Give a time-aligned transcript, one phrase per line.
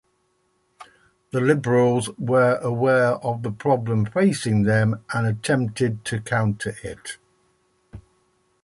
[1.29, 7.19] The Liberals were aware of the problem facing them, and attempted to counter it.